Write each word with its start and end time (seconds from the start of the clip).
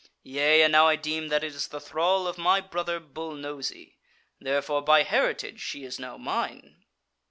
Yea, 0.23 0.63
and 0.63 0.71
now 0.71 0.87
I 0.87 0.95
deem 0.95 1.27
that 1.27 1.43
it 1.43 1.53
is 1.53 1.67
the 1.67 1.79
thrall 1.79 2.25
of 2.25 2.35
my 2.39 2.59
brother 2.59 2.99
Bull 2.99 3.35
Nosy. 3.35 3.99
Therefore 4.39 4.81
by 4.81 5.03
heritage 5.03 5.61
she 5.61 5.83
is 5.83 5.99
now 5.99 6.17
mine." 6.17 6.85